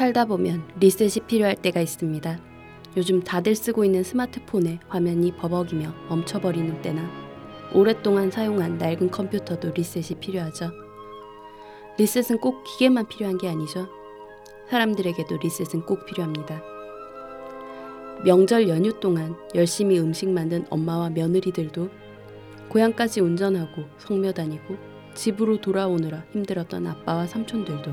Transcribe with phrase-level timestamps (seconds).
[0.00, 2.40] 살다 보면 리셋이 필요할 때가 있습니다.
[2.96, 7.06] 요즘 다들 쓰고 있는 스마트폰의 화면이 버벅이며 멈춰버리는 때나
[7.74, 10.70] 오랫동안 사용한 낡은 컴퓨터도 리셋이 필요하죠.
[11.98, 13.88] 리셋은 꼭 기계만 필요한 게 아니죠.
[14.70, 16.62] 사람들에게도 리셋은 꼭 필요합니다.
[18.24, 21.90] 명절 연휴 동안 열심히 음식 만든 엄마와 며느리들도
[22.70, 24.78] 고향까지 운전하고 성묘 다니고
[25.12, 27.92] 집으로 돌아오느라 힘들었던 아빠와 삼촌들도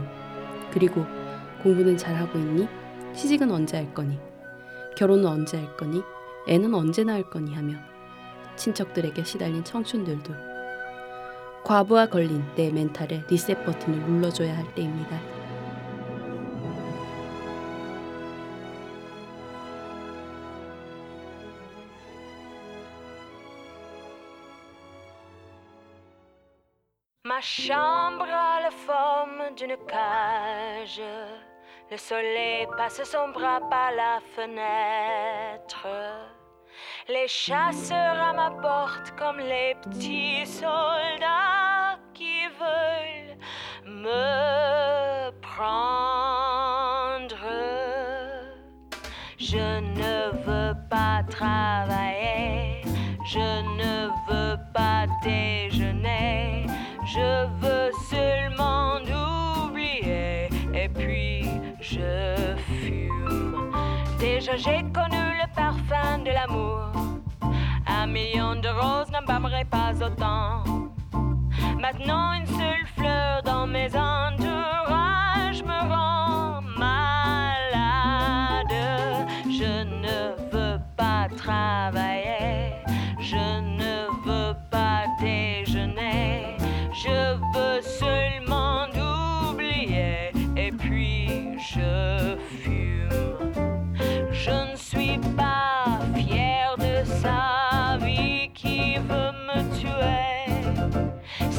[0.71, 1.05] 그리고
[1.63, 2.67] 공부는 잘하고 있니?
[3.13, 4.19] 시집은 언제 할 거니?
[4.95, 6.01] 결혼은 언제 할 거니?
[6.47, 7.53] 애는 언제 낳을 거니?
[7.53, 7.75] 하며
[8.55, 10.33] 친척들에게 시달린 청춘들도
[11.63, 15.37] 과부하 걸린 내 멘탈에 리셋 버튼을 눌러줘야 할 때입니다.
[27.29, 31.01] A la forme d'une cage.
[31.89, 35.87] Le soleil passe son bras par la fenêtre.
[37.07, 43.37] Les chasseurs à ma porte comme les petits soldats qui veulent
[43.85, 46.27] me prendre.
[49.39, 49.67] Je
[49.99, 52.81] ne veux pas travailler,
[53.33, 53.47] je
[53.81, 55.76] ne veux pas déjeuner,
[57.17, 58.99] je veux seulement
[59.65, 61.45] oublier et puis
[61.81, 63.71] je fume.
[64.19, 66.91] Déjà j'ai connu le parfum de l'amour,
[67.87, 70.63] un million de roses n'embâmerait pas autant.
[71.79, 74.76] Maintenant une seule fleur dans mes entourages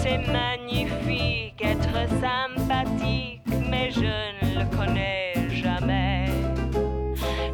[0.09, 6.25] C'est magnifique être sympathique, mais je ne le connais jamais.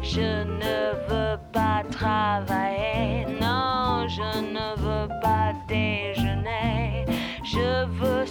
[0.01, 7.05] Je ne veux pas travailler, non, je ne veux pas déjeuner.
[7.43, 8.25] Je veux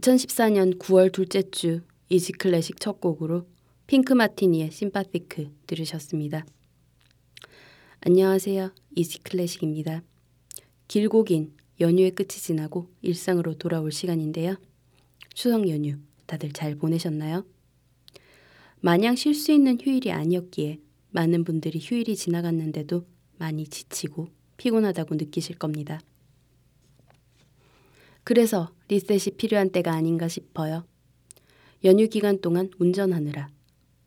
[0.00, 3.46] 2014년 9월 둘째 주 Easy Classic 첫 곡으로
[3.86, 6.46] Pink Martini의 Sympathique 들으셨습니다.
[8.00, 8.72] 안녕하세요.
[8.96, 10.02] Easy Classic입니다.
[10.88, 14.56] 길고 긴 연휴의 끝이 지나고 일상으로 돌아올 시간인데요.
[15.34, 17.44] 추석 연휴 다들 잘 보내셨나요?
[18.80, 20.78] 마냥 쉴 수 있는 휴일이 아니었기에
[21.10, 23.04] 많은 분들이 휴일이 지나갔는데도
[23.36, 26.00] 많이 지치고 피곤하다고 느끼실 겁니다.
[28.24, 30.84] 그래서 리셋이 필요한 때가 아닌가 싶어요.
[31.84, 33.48] 연휴 기간 동안 운전하느라,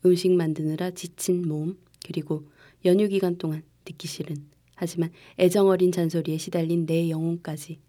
[0.05, 2.47] 음식 만드느라 지친 몸, 그리고
[2.85, 4.35] 연휴 기간 동안 듣기 싫은
[4.75, 7.79] 하지만 애정 어린 잔소리에 시달린 내 영혼까지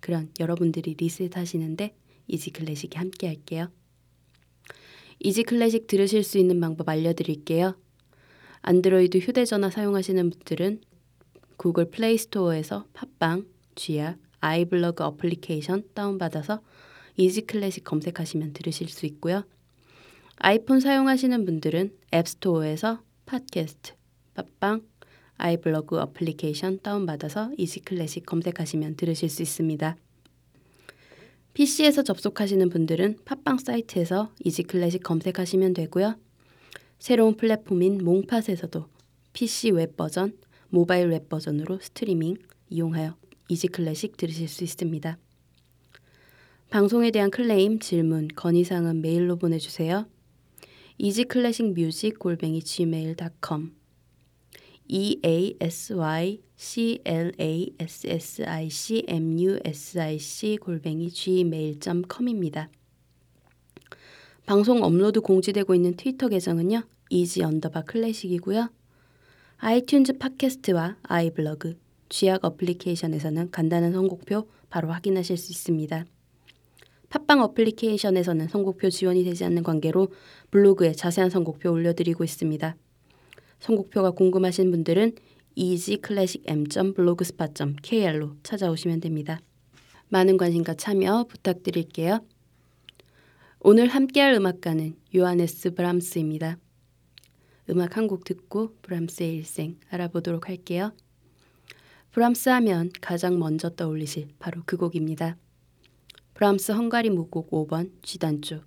[0.00, 1.94] 그런 여러분들이 리셋 하시는데
[2.28, 3.70] Easy Classic이 함께 할게요.
[5.20, 7.76] Easy Classic 들으실 수 있는 방법 알려드릴게요.
[8.62, 10.80] 안드로이드 휴대전화 사용하시는 분들은
[11.56, 16.60] 구글 플레이 스토어에서 팟빵, 쥐약, 아이블로그 어플리케이션 다운받아서
[17.16, 19.44] Easy Classic 검색하시면 들으실 수 있고요.
[20.36, 23.92] 아이폰 사용하시는 분들은 앱스토어에서 팟캐스트,
[24.34, 24.82] 팟빵,
[25.36, 29.96] 아이블로그 어플리케이션 다운받아서 Easy Classic 검색하시면 들으실 수 있습니다.
[31.54, 36.16] PC에서 접속하시는 분들은 팟빵 사이트에서 Easy Classic 검색하시면 되고요.
[36.98, 38.88] 새로운 플랫폼인 몽팟에서도
[39.34, 40.36] PC 웹 버전,
[40.68, 42.36] 모바일 웹 버전으로 스트리밍
[42.70, 43.21] 이용하여
[43.52, 45.18] Easy Classic 들으실 수 있습니다.
[46.70, 50.06] 방송에 대한 클레임, 질문, 건의사항은 메일로 보내주세요.
[50.98, 53.72] music 골뱅이 gmail.com
[54.88, 60.18] e a s y c l a s s i c m u s i
[60.18, 62.70] c 골뱅이 gmail.com입니다.
[64.46, 66.84] 방송 업로드 공지되고 있는 트위터 계정은요.
[67.10, 68.70] easy underbar classic이고요.
[69.58, 71.76] 아이튠즈 팟캐스트와 아이블로그,
[72.12, 76.04] 쥐약 어플리케이션에서는 간단한 선곡표 바로 확인하실 수 있습니다.
[77.08, 80.08] 팟빵 어플리케이션에서는 선곡표 지원이 되지 않는 관계로
[80.50, 82.76] 블로그에 자세한 선곡표 올려드리고 있습니다.
[83.60, 85.12] 선곡표가 궁금하신 분들은
[85.54, 89.40] easyclassicm.blogspot.kr로 찾아오시면 됩니다.
[90.10, 92.20] 많은 관심과 참여 부탁드릴게요.
[93.60, 96.58] 오늘 함께할 음악가는 요하네스 브람스입니다.
[97.70, 100.92] 음악 한 곡 듣고 브람스의 일생 알아보도록 할게요.
[102.12, 105.38] 브람스 하면 가장 먼저 떠올리실 바로 그 곡입니다.
[106.34, 108.60] 브람스 헝가리 무곡 5번 G단조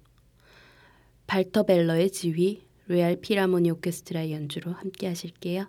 [1.28, 5.68] 발터 벨러의 지휘 로얄 필하모니 오케스트라의 연주로 함께 하실게요.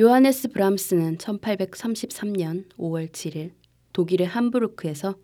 [0.00, 3.50] 요하네스 브람스는 1833년 5월 7일
[3.92, 5.16] 독일의 함부르크에서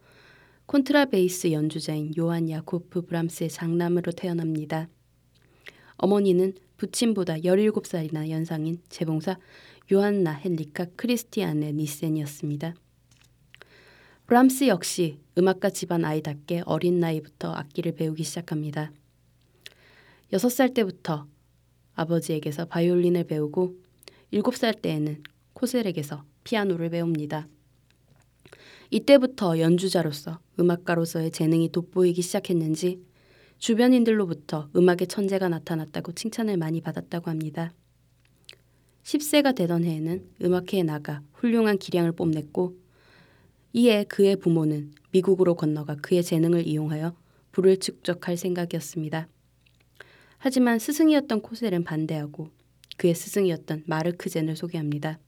[0.67, 4.91] 콘트라베이스 연주자인 요한 야코프 브람스의 장남으로 태어납니다.
[5.97, 9.39] 어머니는 부친보다 17살이나 연상인 재봉사
[9.91, 12.75] 요한나 헨리카 크리스티안의 니센이었습니다.
[14.27, 18.93] 브람스 역시 음악가 집안 아이답게 어린 나이부터 악기를 배우기 시작합니다.
[20.35, 21.27] 6살 때부터
[21.95, 23.86] 아버지에게서 바이올린을 배우고
[24.33, 27.49] 7살 때에는 코셀에게서 피아노를 배웁니다.
[28.91, 33.03] 이때부터 연주자로서 음악가로서의 재능이 돋보이기 시작했는지
[33.59, 37.73] 주변인들로부터 음악의 천재가 나타났다고 칭찬을 많이 받았다고 합니다.
[39.03, 42.77] 10세가 되던 해에는 음악회에 나가 훌륭한 기량을 뽐냈고
[43.73, 47.17] 이에 그의 부모는 미국으로 건너가 그의 재능을 이용하여
[47.53, 49.29] 부를 축적할 생각이었습니다.
[50.39, 52.51] 하지만 스승이었던 코셀은 반대하고
[52.97, 55.19] 그의 스승이었던 마르크 젠을 소개합니다.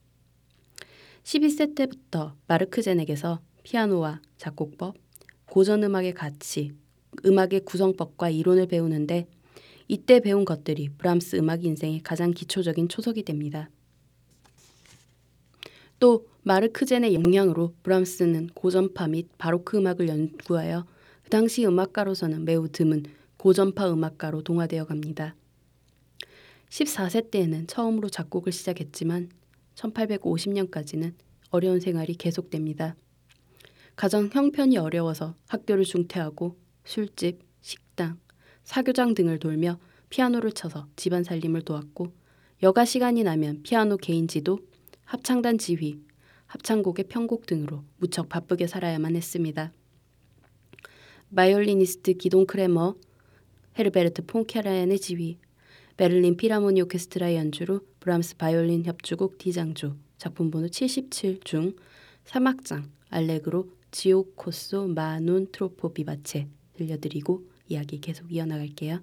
[1.24, 4.96] 12세 때부터 마르크 젠에게서 피아노와 작곡법,
[5.46, 6.72] 고전음악의 가치,
[7.24, 9.26] 음악의 구성법과 이론을 배우는데
[9.88, 13.70] 이때 배운 것들이 브람스 음악 인생의 가장 기초적인 초석이 됩니다.
[15.98, 20.86] 또 마르크 젠의 영향으로 브람스는 고전파 및 바로크 음악을 연구하여
[21.24, 23.04] 그 당시 음악가로서는 매우 드문
[23.36, 25.34] 고전파 음악가로 동화되어 갑니다.
[26.70, 29.30] 14세 때에는 처음으로 작곡을 시작했지만
[29.74, 31.14] 1850년까지는
[31.50, 32.96] 어려운 생활이 계속됩니다.
[33.96, 38.18] 가정 형편이 어려워서 학교를 중퇴하고 술집, 식당,
[38.64, 39.78] 사교장 등을 돌며
[40.10, 42.12] 피아노를 쳐서 집안 살림을 도왔고
[42.62, 44.58] 여가 시간이 나면 피아노 개인 지도,
[45.04, 46.00] 합창단 지휘,
[46.46, 49.72] 합창곡의 편곡 등으로 무척 바쁘게 살아야만 했습니다.
[51.34, 52.96] 바이올리니스트 기돈 크레머,
[53.78, 55.38] 헤르베르트 폰 카라얀의 지휘,
[55.98, 61.74] 베를린 필하모니 오케스트라의 연주로 브람스 바이올린 협주곡 D장조 작품 번호 77 중
[62.24, 69.00] 3악장 Allegro giocoso ma non troppo vivace 들려드리고 이야기 계속 이어나갈게요.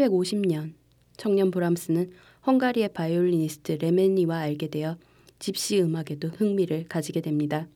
[0.00, 0.74] 1850년
[1.16, 2.10] 청년 브람스는
[2.46, 4.96] 헝가리의 바이올리니스트 레메니와 알게 되어
[5.38, 7.68] 집시 음악에도 흥미를 가지게 됩니다.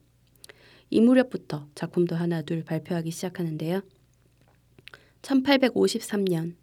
[0.90, 3.82] 이 무렵부터 작품도 하나 둘 발표하기 시작하는데요.
[5.22, 6.54] 1853년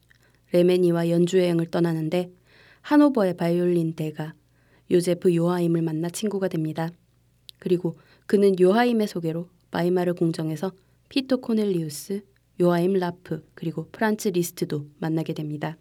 [0.52, 2.32] 레메니와 연주 여행을 떠나는데
[2.82, 4.34] 하노버의 바이올린 대가
[4.90, 6.90] 요제프 요하임을 만나 친구가 됩니다.
[7.60, 7.96] 그리고
[8.26, 10.72] 그는 요하임의 소개로 바이마르 궁정에서
[11.10, 12.24] 피터 코넬리우스,
[12.62, 15.78] 요하임 라프 그리고 프란츠 리스트도 만나게 됩니다.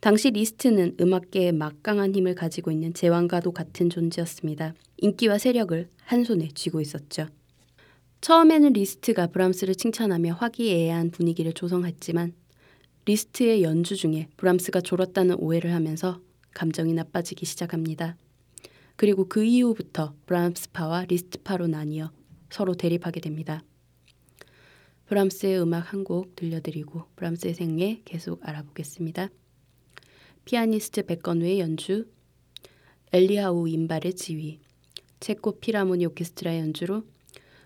[0.00, 4.74] 당시 리스트는 음악계에 막강한 힘을 가지고 있는 제왕과도 같은 존재였습니다.
[4.96, 7.28] 인기와 세력을 한 손에 쥐고 있었죠.
[8.20, 12.34] 처음에는 리스트가 브람스를 칭찬하며 화기애애한 분위기를 조성했지만
[13.04, 16.20] 리스트의 연주 중에 브람스가 졸았다는 오해를 하면서
[16.52, 18.16] 감정이 나빠지기 시작합니다.
[18.96, 22.10] 그리고 그 이후부터 브람스파와 리스트파로 나뉘어
[22.50, 23.62] 서로 대립하게 됩니다.
[25.12, 29.28] 브람스의 음악 한 곡 들려드리고 브람스의 생애 계속 알아보겠습니다.
[30.46, 32.06] 피아니스트 백건우의 연주,
[33.12, 34.58] 엘리하우 임발의 지휘,
[35.20, 37.02] 체코 피라모니 오케스트라의 연주로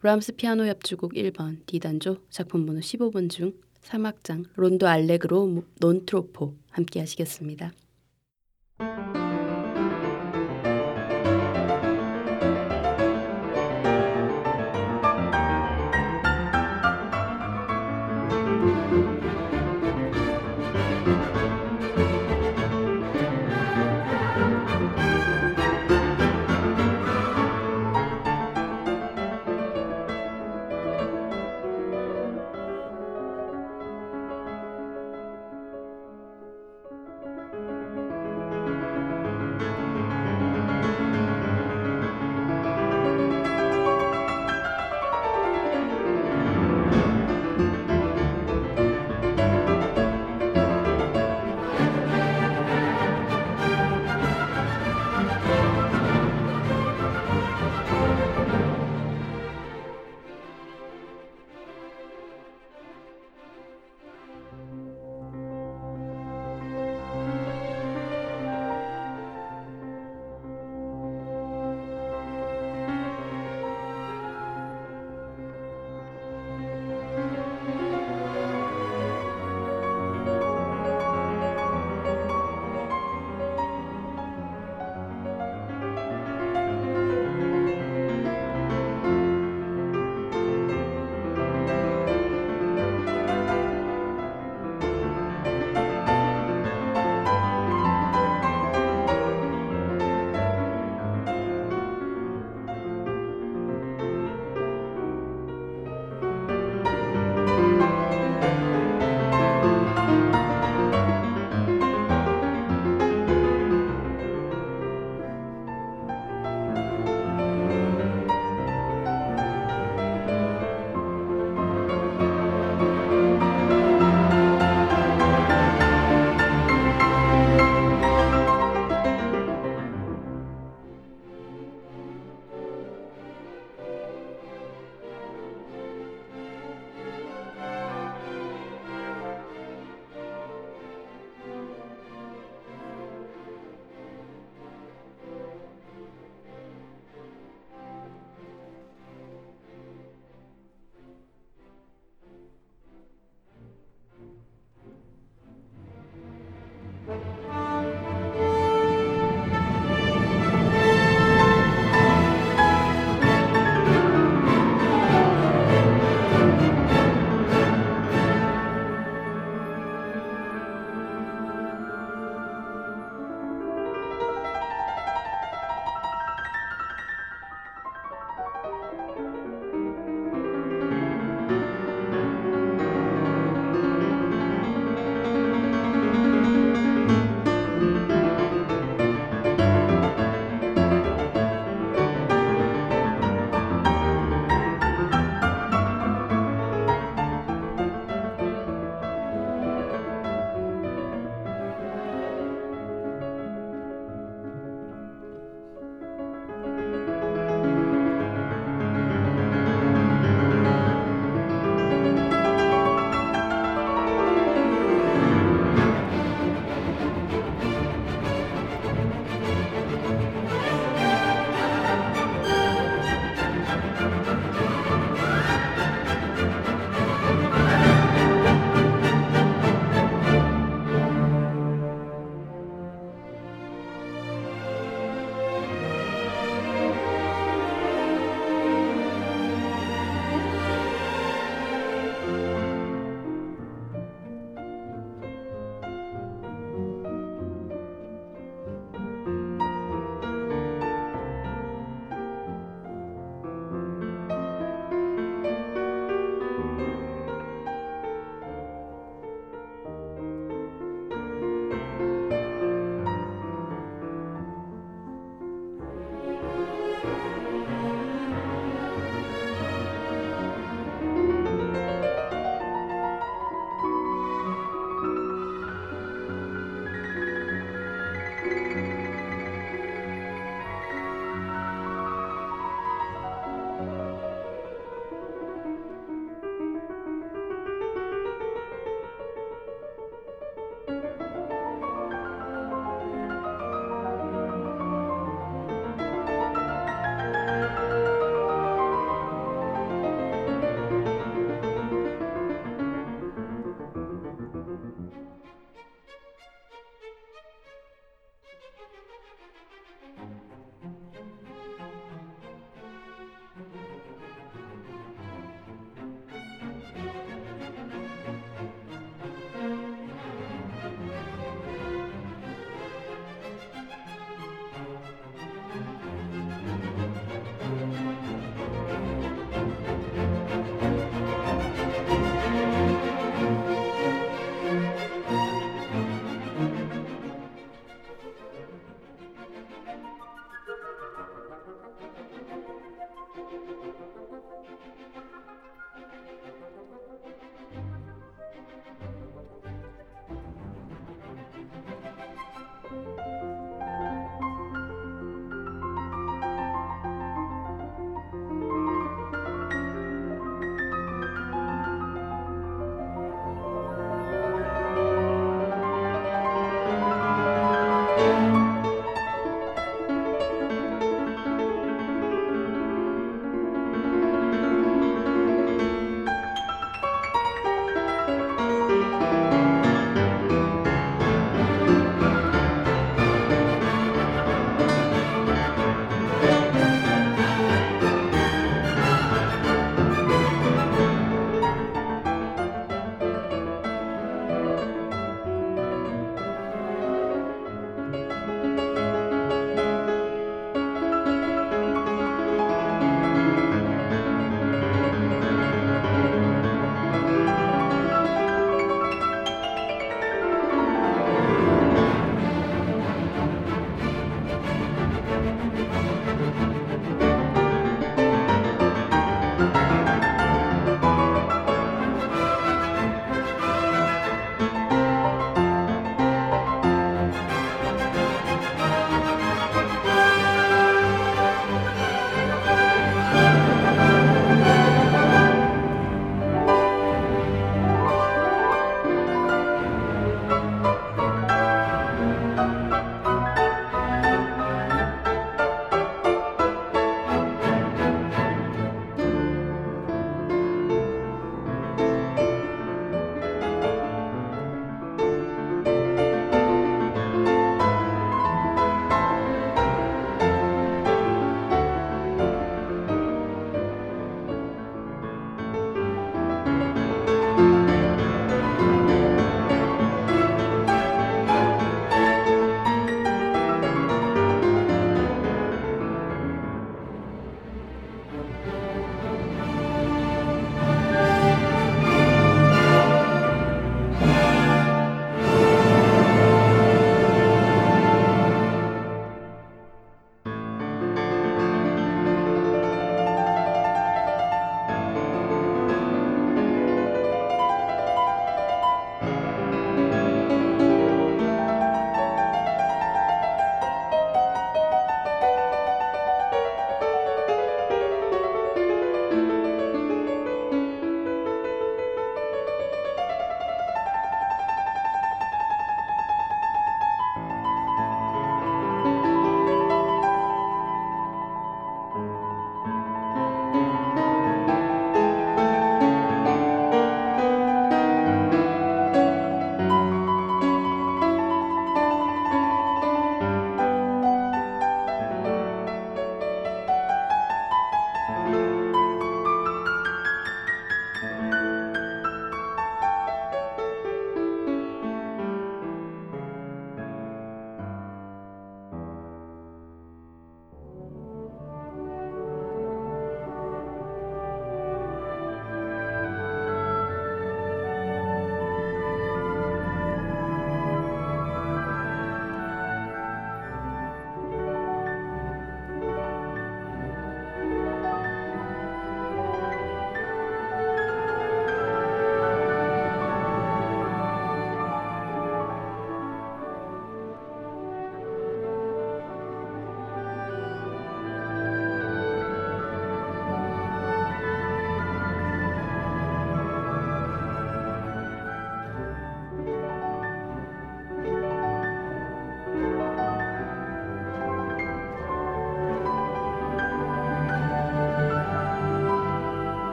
[0.00, 7.72] 브람스 피아노 협주곡 1번 D단조 작품 번호 15번 중 3악장 론도 알레그로 논트로포 함께 하시겠습니다.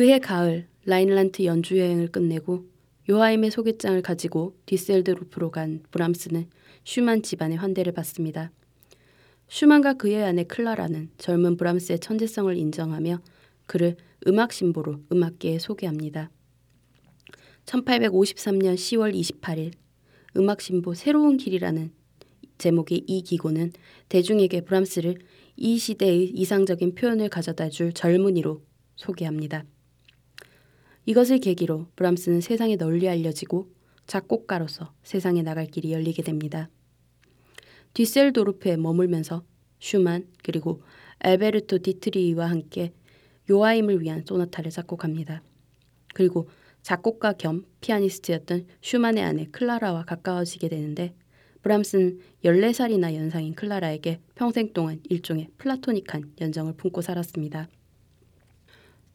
[0.00, 2.64] 그해 가을 라인란트 연주 여행을 끝내고
[3.10, 6.48] 요하임의 소개장을 가지고 디셀드로프로 간 브람스는
[6.84, 8.50] 슈만 집안의 환대를 받습니다.
[9.48, 13.20] 슈만과 그의 아내 클라라는 젊은 브람스의 천재성을 인정하며
[13.66, 16.30] 그를 음악 신보로 음악계에 소개합니다.
[17.66, 19.74] 1853년 10월 28일
[20.38, 21.92] 음악 신보 새로운 길이라는
[22.56, 23.74] 제목의 이 기고는
[24.08, 25.18] 대중에게 브람스를
[25.56, 28.62] 이 시대의 이상적인 표현을 가져다 줄 젊은이로
[28.96, 29.66] 소개합니다.
[31.10, 33.68] 이것을 계기로 브람스는 세상에 널리 알려지고
[34.06, 36.70] 작곡가로서 세상에 나갈 길이 열리게 됩니다.
[37.94, 39.42] 뒤셀도르프에 머물면서
[39.80, 40.82] 슈만 그리고
[41.18, 42.92] 알베르토 디트리히와 함께
[43.50, 45.42] 요하임을 위한 소나타를 작곡합니다.
[46.14, 46.48] 그리고
[46.82, 51.16] 작곡가 겸 피아니스트였던 슈만의 아내 클라라와 가까워지게 되는데
[51.62, 57.68] 브람스는 14살이나 연상인 클라라에게 평생 동안 일종의 플라토닉한 연정을 품고 살았습니다.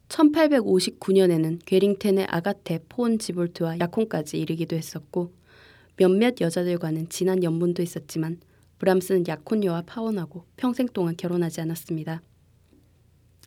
[0.08, 5.32] 1859년에는 괴링텐의 아가테, 폰 지볼트와 약혼까지 이르기도 했었고
[5.96, 8.40] 몇몇 여자들과는 진한 연분도 있었지만
[8.78, 12.22] 브람스는 약혼녀와 파혼하고 평생 동안 결혼하지 않았습니다.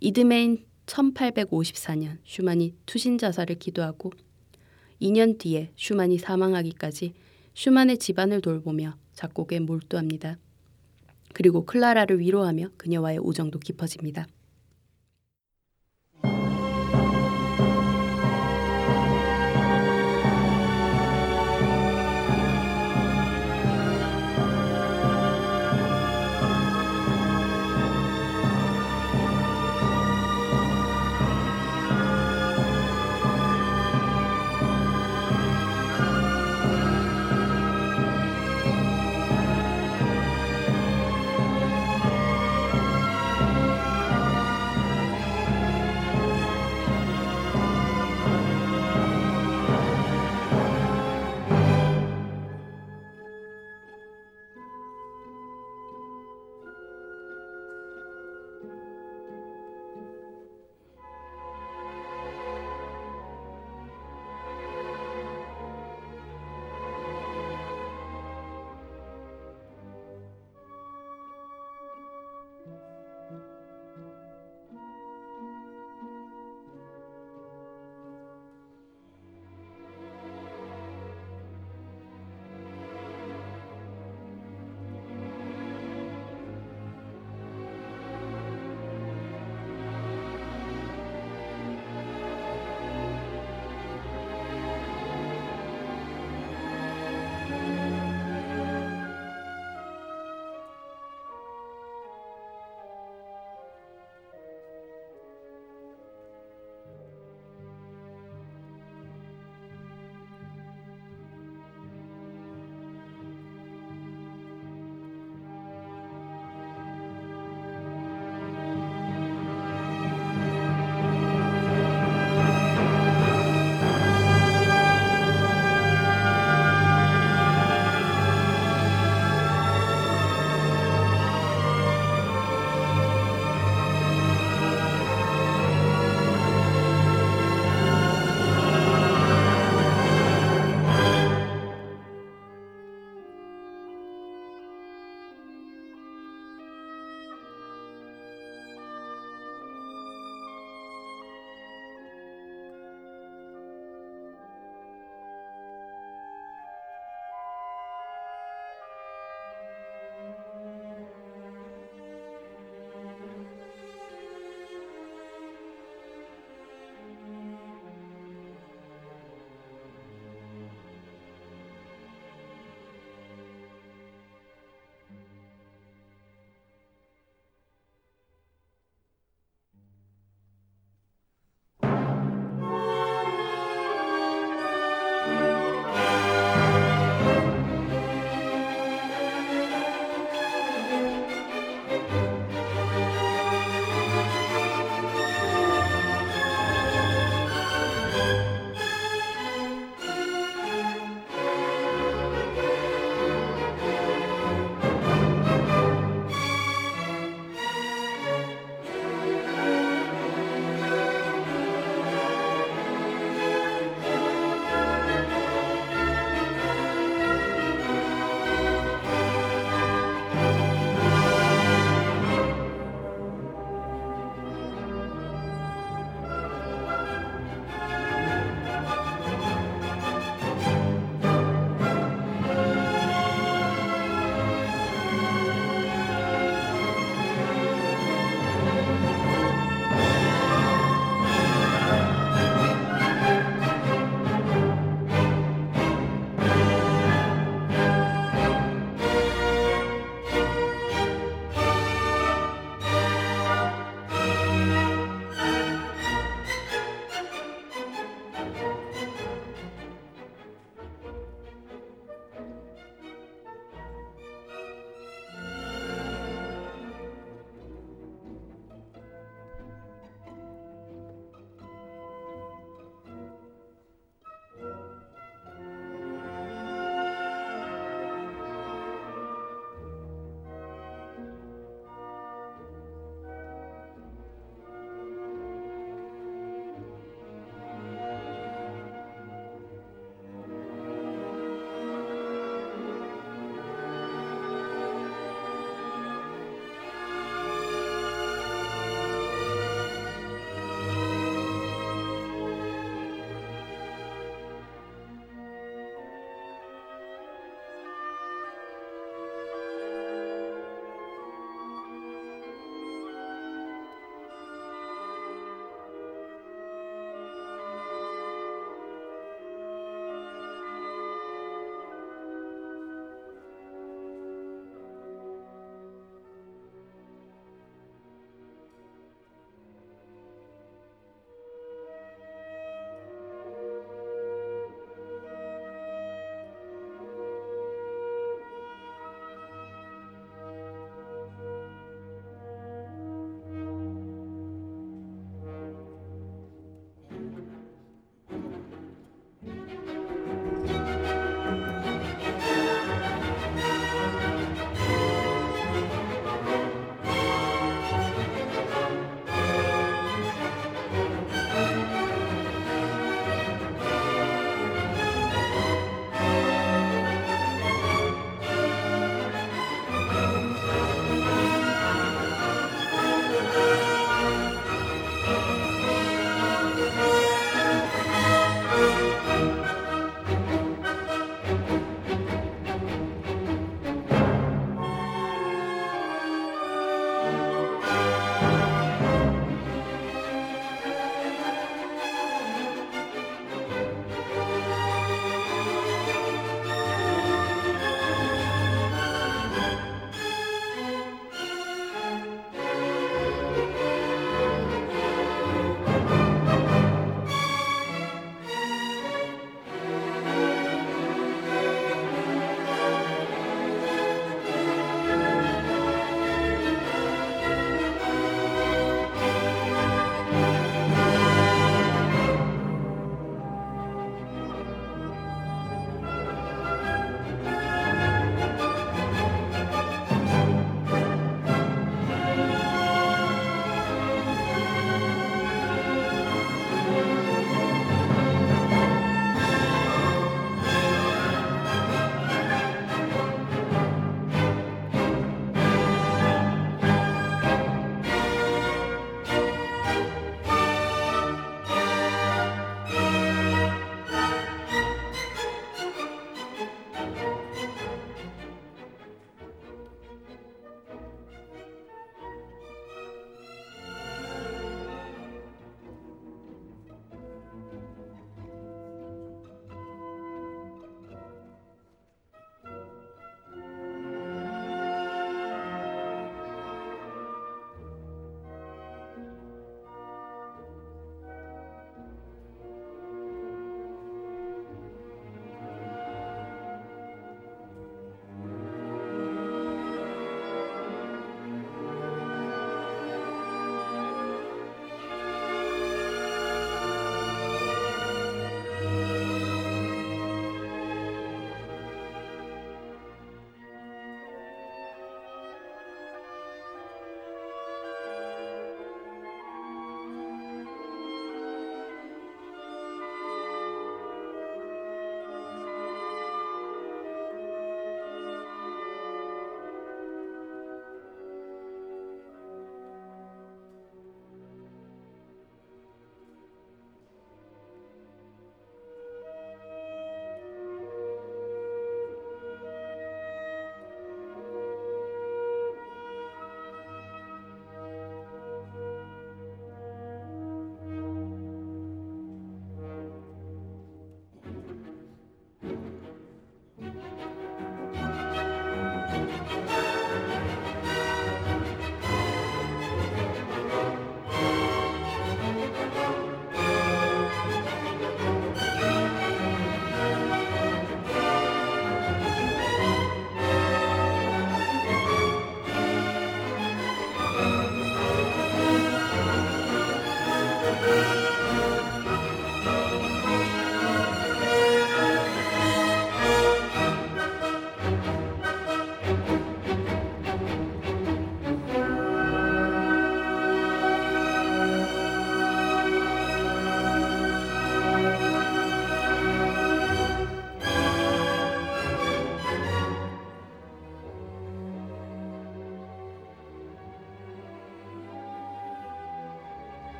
[0.00, 4.12] 이듬해인 1854년 슈만이 투신 자살을 기도하고
[5.02, 7.14] 2년 뒤에 슈만이 사망하기까지
[7.54, 10.38] 슈만의 집안을 돌보며 작곡에 몰두합니다.
[11.32, 14.26] 그리고 클라라를 위로하며 그녀와의 우정도 깊어집니다.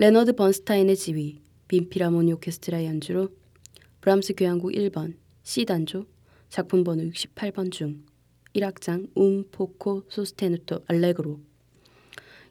[0.00, 3.30] 레너드 번스타인의 지휘, 빈 필하모니 오케스트라의 연주로
[4.00, 6.06] 브람스 교향곡 1번 C 단조
[6.48, 8.04] 작품 번호 68번 중
[8.54, 11.40] 1악장 Un poco sostenuto Allegro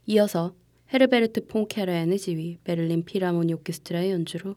[0.08, 0.56] 이어서
[0.94, 4.56] 헤르베르트 폰 카라얀의 지휘 베를린 필하모니 오케스트라의 연주로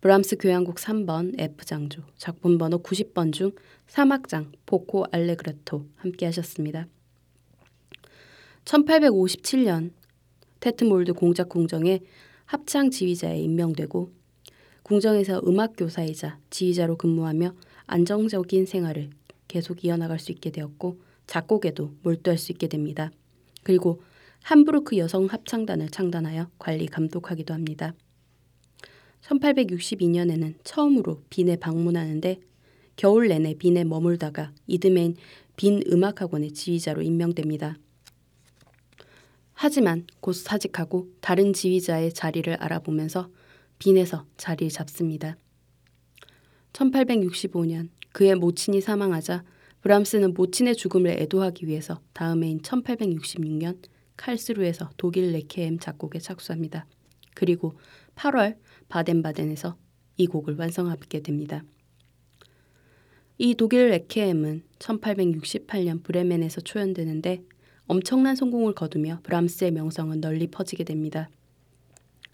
[0.00, 3.50] 브람스 교향곡 3번 F장조 작품 번호 90번 중
[3.88, 6.86] 3악장 Poco allegretto 함께 하셨습니다.
[8.64, 9.90] 1857년
[10.60, 12.00] 테트몰드 공작 궁정에
[12.48, 14.10] 합창 지휘자에 임명되고
[14.82, 17.54] 궁정에서 음악 교사이자 지휘자로 근무하며
[17.86, 19.10] 안정적인 생활을
[19.48, 23.10] 계속 이어나갈 수 있게 되었고 작곡에도 몰두할 수 있게 됩니다.
[23.64, 24.00] 그리고
[24.44, 27.92] 함부르크 여성 합창단을 창단하여 관리 감독하기도 합니다.
[29.20, 32.40] 1862년에는 처음으로 빈에 방문하는데
[32.96, 35.16] 겨울 내내 빈에 머물다가 이듬해인
[35.56, 37.76] 빈 음악학원의 지휘자로 임명됩니다.
[39.60, 43.28] 하지만 곧 사직하고 다른 지휘자의 자리를 알아보면서
[43.80, 45.36] 빈에서 자리를 잡습니다.
[46.72, 49.42] 1865년 그의 모친이 사망하자
[49.80, 53.82] 브람스는 모친의 죽음을 애도하기 위해서 다음 해인 1866년
[54.16, 56.86] 칼스루에서 독일 레케엠 작곡에 착수합니다.
[57.34, 57.76] 그리고
[58.14, 59.76] 8월 바덴바덴에서
[60.18, 61.64] 이 곡을 완성하게 됩니다.
[63.38, 67.42] 이 독일 레케엠은 1868년 브레멘에서 초연되는데
[67.88, 71.30] 엄청난 성공을 거두며 브람스의 명성은 널리 퍼지게 됩니다.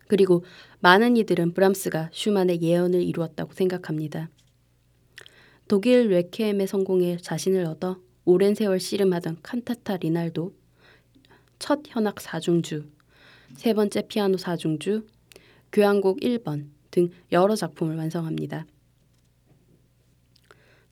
[0.09, 0.45] 그리고
[0.81, 4.29] 많은 이들은 브람스가 슈만의 예언을 이루었다고 생각합니다.
[5.69, 10.53] 독일 레케엠의 성공에 자신을 얻어 오랜 세월 씨름하던 칸타타 리날도,
[11.59, 12.87] 첫 현악 사중주,
[13.55, 15.07] 세 번째 피아노 사중주,
[15.73, 18.67] 교향곡 1번 등 여러 작품을 완성합니다.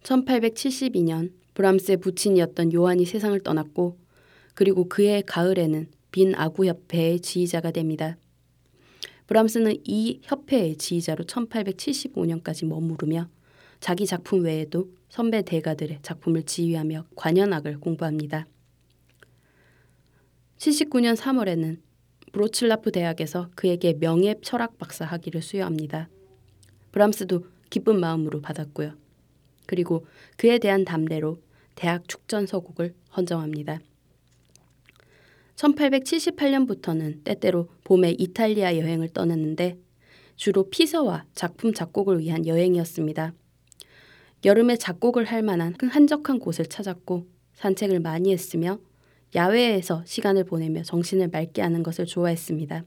[0.05, 4.02] 1872년 브람스의 부친이었던 요한이 세상을 떠났고
[4.55, 8.17] 그리고 그해 가을에는 빈 아구 협회의 지휘자가 됩니다.
[9.27, 13.29] 브람스는 이 협회의 지휘자로 1875년까지 머무르며
[13.81, 18.47] 자기 작품 외에도 선배 대가들의 작품을 지휘하며 관현악을 공부합니다.
[20.59, 21.81] 79년 3월에는
[22.33, 26.09] 브로칠라프 대학에서 그에게 명예 철학 박사 학위를 수여합니다.
[26.93, 28.95] 브람스도 기쁜 마음으로 받았고요.
[29.67, 31.41] 그리고 그에 대한 담대로
[31.75, 33.81] 대학 축전서곡을 헌정합니다.
[35.57, 39.79] 1878년부터는 때때로 봄에 이탈리아 여행을 떠났는데
[40.37, 43.35] 주로 피서와 작품 작곡을 위한 여행이었습니다.
[44.45, 48.79] 여름에 작곡을 할 만한 한적한 곳을 찾았고 산책을 많이 했으며
[49.35, 52.85] 야외에서 시간을 보내며 정신을 맑게 하는 것을 좋아했습니다.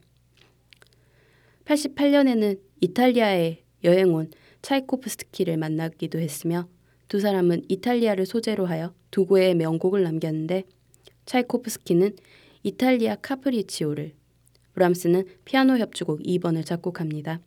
[1.66, 4.30] 88년에는 이탈리아에 여행 온
[4.62, 6.68] 차이코프스키를 만나기도 했으며
[7.08, 10.64] 두 사람은 이탈리아를 소재로 하여 두 곡의 명곡을 남겼는데
[11.26, 12.16] 차이코프스키는
[12.66, 14.16] 이탈리아 카프리치오를
[14.74, 17.40] 브람스는 피아노 협주곡 2번을 작곡합니다.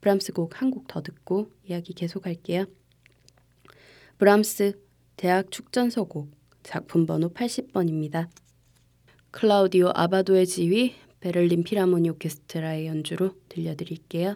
[0.00, 2.64] 브람스 곡 한 곡 더 듣고 이야기 계속할게요.
[4.18, 4.82] 브람스
[5.14, 6.28] 대학 축전서곡
[6.64, 8.28] 작품 번호 80번입니다.
[9.30, 14.34] 클라우디오 아바도의 지휘 베를린 피라모니 오케스트라의 연주로 들려드릴게요.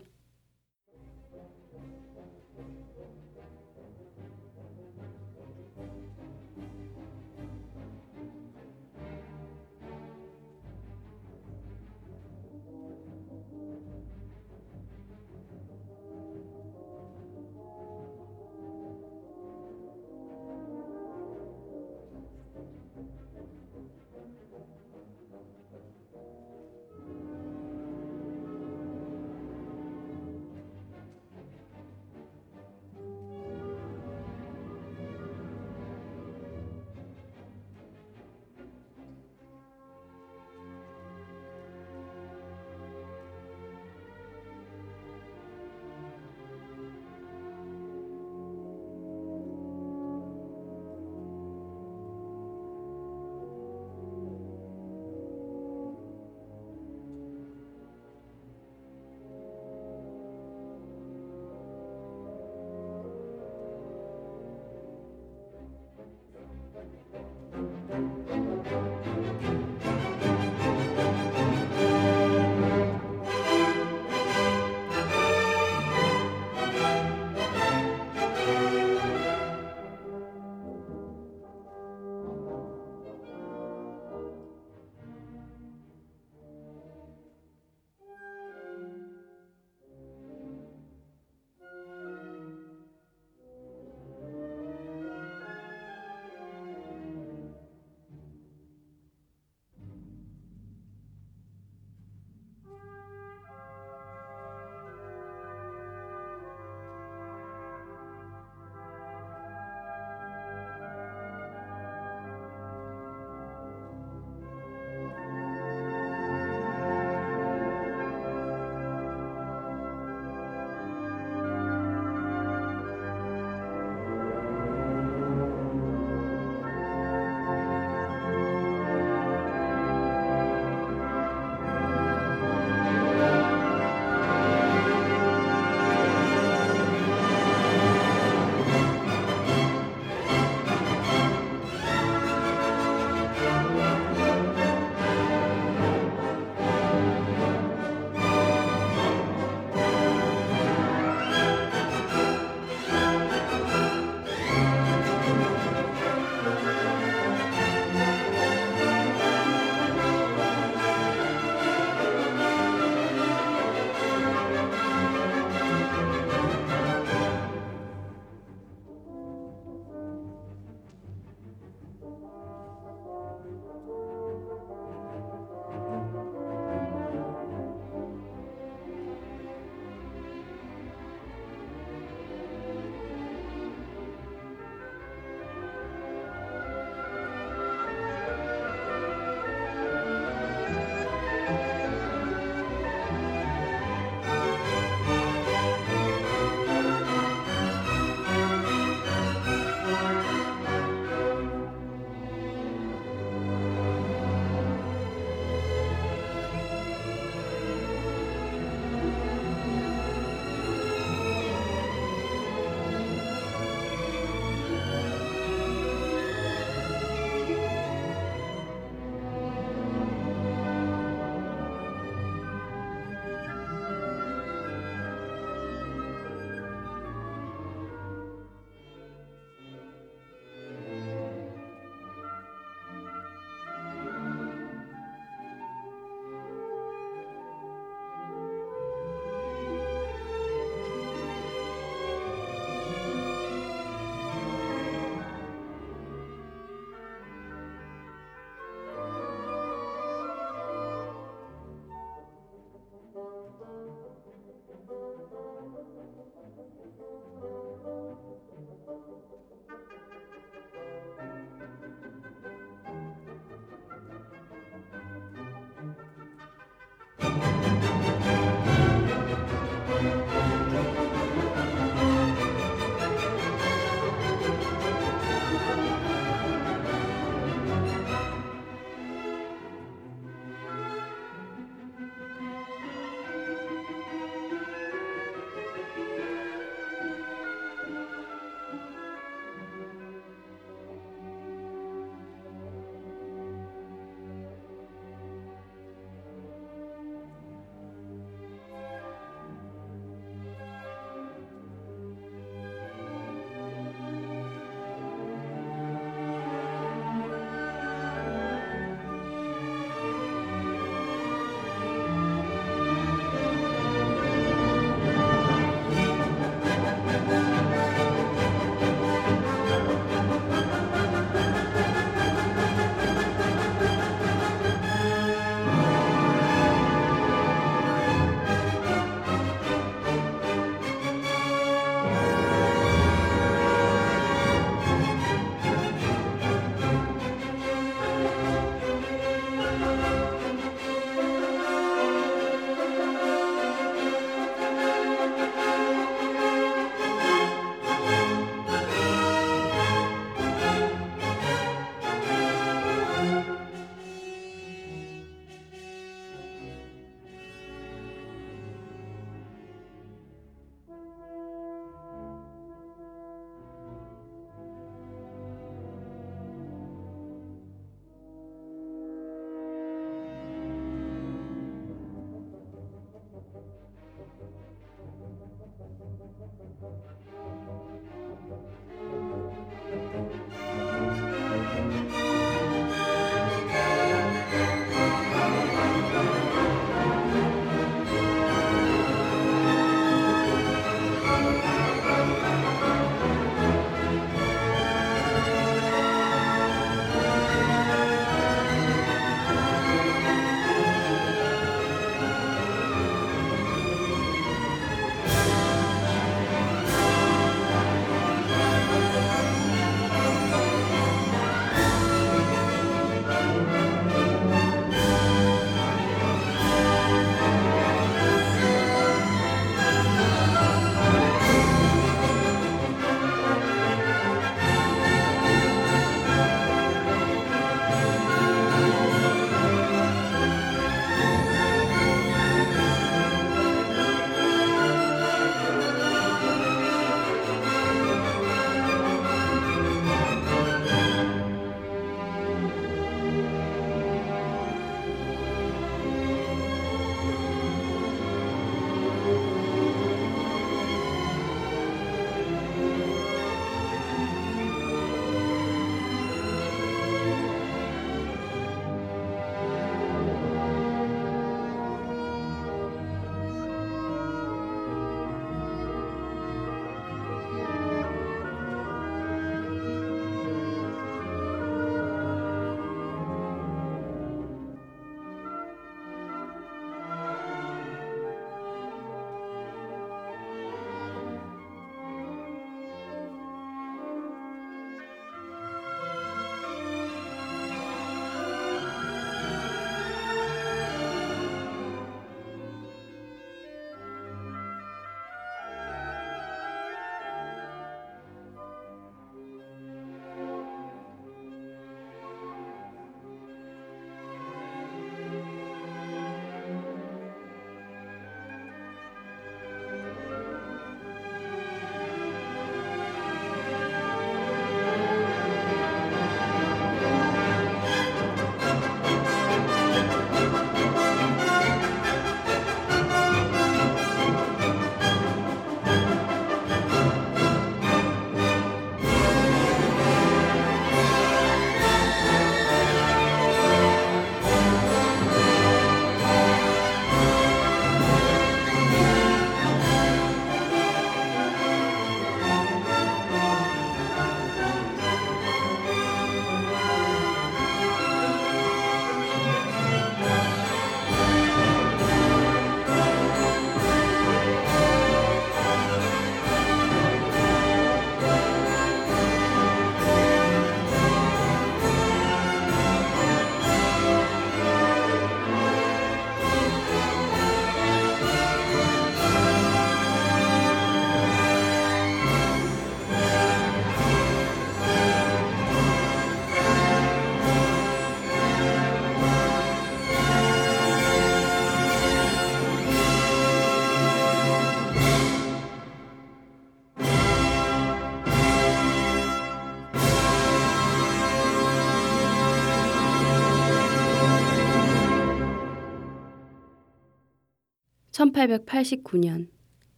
[598.32, 599.48] 1889년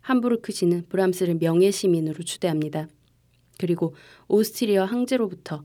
[0.00, 2.88] 함부르크 시는 브람스를 명예 시민으로 추대합니다.
[3.58, 3.94] 그리고
[4.28, 5.64] 오스트리아 황제로부터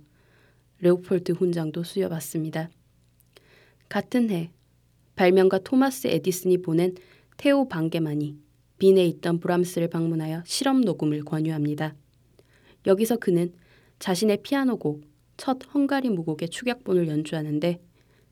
[0.79, 2.69] 레오폴드 훈장도 수여받습니다.
[3.87, 4.51] 같은 해
[5.15, 6.95] 발명가 토마스 에디슨이 보낸
[7.37, 8.37] 테오 방게만이
[8.77, 11.95] 빈에 있던 브람스를 방문하여 실험 녹음을 권유합니다.
[12.85, 13.53] 여기서 그는
[13.99, 15.03] 자신의 피아노곡
[15.37, 17.79] 첫 헝가리 무곡의 축약본을 연주하는데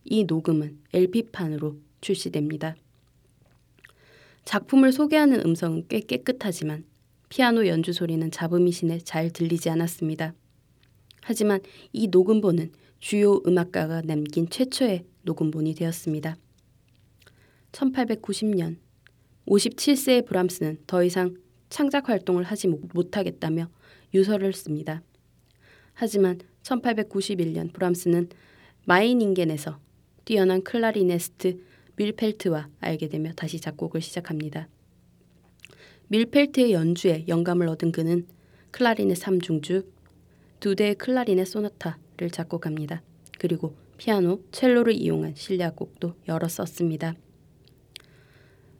[0.05, 2.75] 이 녹음은 LP판으로 출시됩니다.
[4.45, 6.85] 작품을 소개하는 음성은 꽤 깨끗하지만
[7.29, 10.33] 피아노 연주 소리는 잡음이신에 잘 들리지 않았습니다.
[11.21, 11.61] 하지만
[11.91, 16.37] 이 녹음본은 주요 음악가가 남긴 최초의 녹음본이 되었습니다.
[17.71, 18.77] 1890년
[19.47, 21.35] 57세의 브람스는 더 이상
[21.69, 23.69] 창작 활동을 하지 못하겠다며
[24.13, 25.01] 유서를 씁니다.
[25.93, 28.29] 하지만 1891년 브람스는
[28.85, 29.79] 마이닝겐에서
[30.25, 31.59] 뛰어난 클라리네스트
[31.95, 34.67] 뮐펠트와 알게 되며 다시 작곡을 시작합니다.
[36.07, 38.27] 뮐펠트의 연주에 영감을 얻은 그는
[38.71, 39.85] 클라리넷 3중주,
[40.59, 43.03] 두 대의 클라리넷 소나타를 작곡합니다.
[43.39, 47.15] 그리고 피아노, 첼로를 이용한 실내악곡도 여러 썼습니다.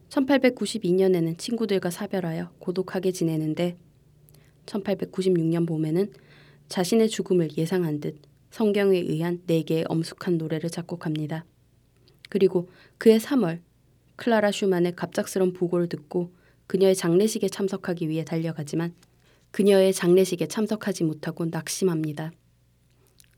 [0.10, 3.78] 1892년에는 친구들과 사별하여 고독하게 지내는데
[4.66, 6.12] 1896년 봄에는
[6.70, 8.20] 자신의 죽음을 예상한 듯
[8.52, 11.46] 성경에 의한 네 개의 엄숙한 노래를 작곡합니다.
[12.34, 13.62] 그리고 그해 3월
[14.16, 16.34] 클라라 슈만의 갑작스런 보고를 듣고
[16.66, 18.96] 그녀의 장례식에 참석하기 위해 달려가지만
[19.52, 22.32] 그녀의 장례식에 참석하지 못하고 낙심합니다.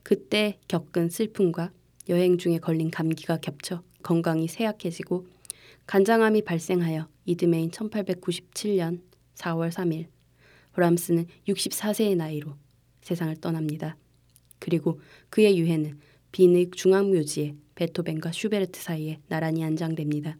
[0.01, 1.73] 그때 겪은 슬픔과
[2.07, 5.27] 여행 중에 걸린 감기가 겹쳐 건강이 쇠약해지고
[5.87, 9.01] 간장암이 발생하여 이듬해인 1897년
[9.35, 10.05] 4월 3일
[10.71, 12.55] 브람스는 64세의 나이로
[13.01, 13.97] 세상을 떠납니다.
[14.59, 15.99] 그리고 그의 유해는
[16.31, 20.37] 빈의 중앙묘지에 베토벤과 슈베르트 사이에 나란히 안장됩니다.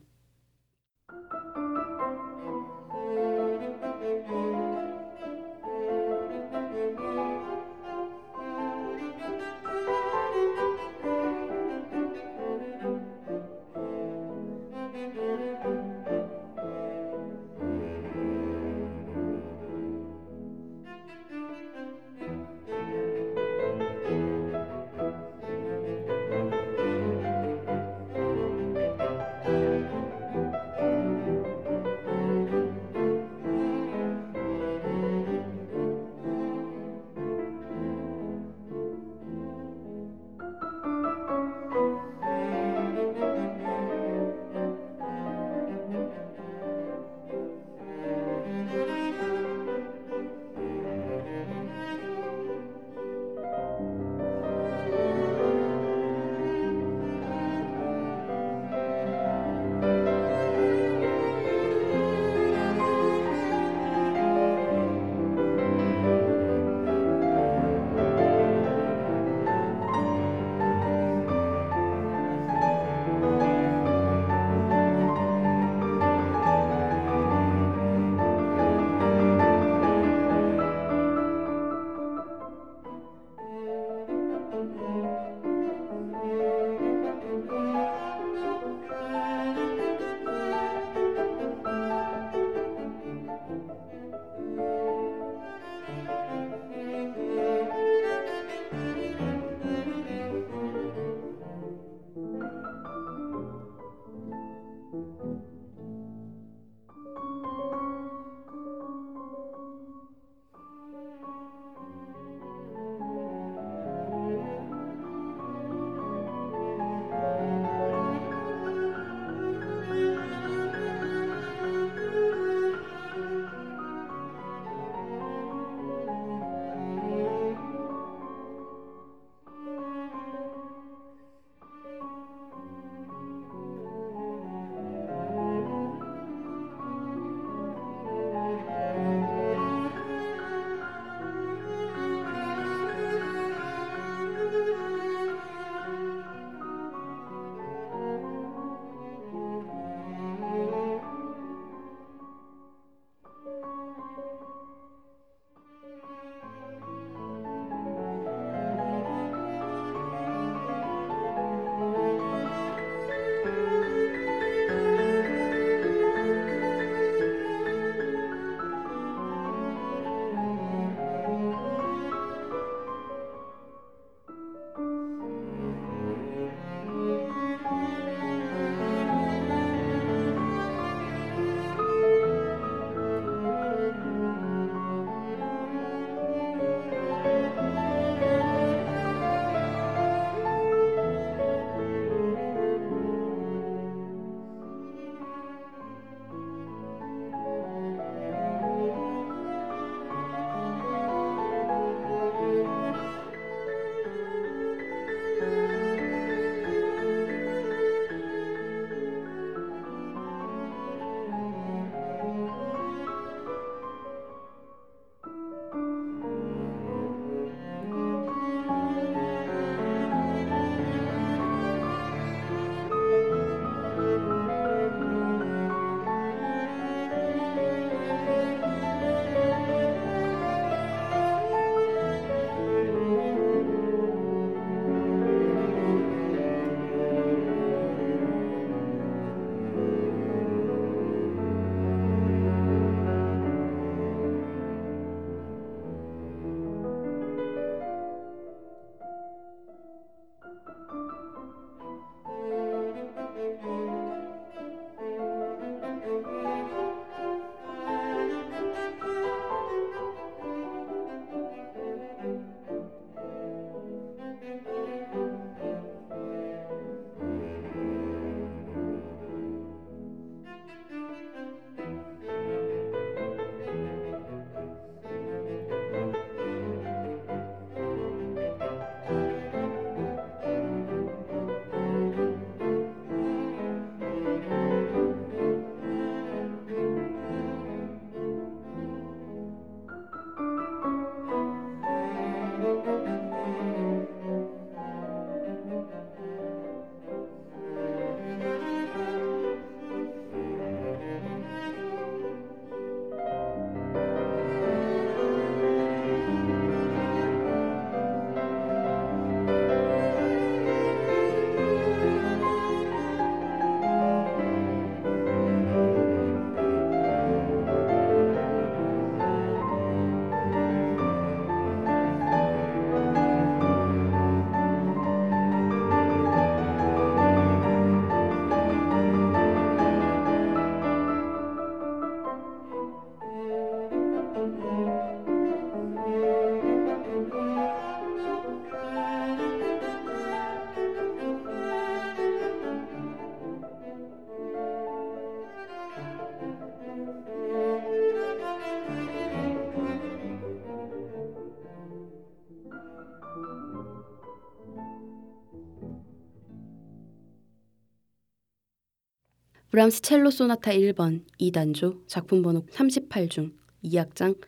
[359.75, 363.53] 브람스 첼로 소나타 1번 E단조 작품 번호 38중
[363.83, 364.39] 2악장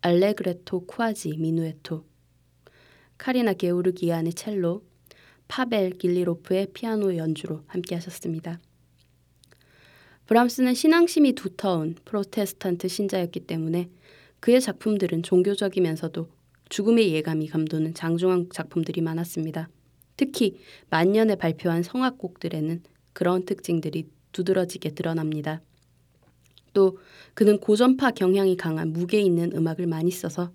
[0.00, 2.04] Allegretto quasi Minuetto
[3.16, 4.84] 카리나 게오르기안의 첼로
[5.46, 8.58] 파벨 길리로프의 피아노 연주로 함께 하셨습니다.
[10.26, 13.90] 브람스는 신앙심이 두터운 프로테스탄트 신자였기 때문에
[14.40, 16.28] 그의 작품들은 종교적이면서도
[16.68, 19.68] 죽음의 예감이 감도는 장중한 작품들이 많았습니다.
[20.16, 20.58] 특히
[20.90, 22.82] 만년에 발표한 성악곡들에는
[23.12, 25.60] 그런 특징들이 두드러지게 드러납니다.
[26.72, 26.98] 또
[27.34, 30.52] 그는 고전파 경향이 강한 무게 있는 음악을 많이 써서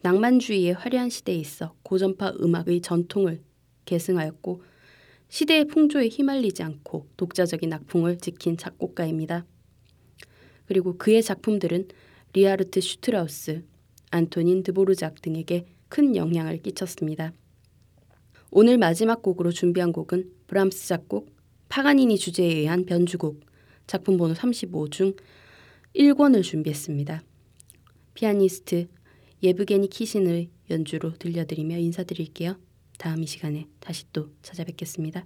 [0.00, 3.42] 낭만주의의 화려한 시대에 있어 고전파 음악의 전통을
[3.84, 4.62] 계승하였고
[5.28, 9.44] 시대의 풍조에 휘말리지 않고 독자적인 악풍을 지킨 작곡가입니다.
[10.66, 11.88] 그리고 그의 작품들은
[12.32, 13.64] 리하르트 슈트라우스,
[14.10, 17.32] 안토닌 드보르작 등에게 큰 영향을 끼쳤습니다.
[18.50, 21.34] 오늘 마지막 곡으로 준비한 곡은 브람스 작곡
[21.68, 23.40] 파가니니 주제에 의한 변주곡
[23.86, 25.12] 작품 번호 35 중
[25.94, 27.22] 1권을 준비했습니다.
[28.14, 28.88] 피아니스트
[29.42, 32.58] 예브게니 키신의 연주로 들려드리며 인사드릴게요.
[32.98, 35.24] 다음 이 시간에 다시 또 찾아뵙겠습니다.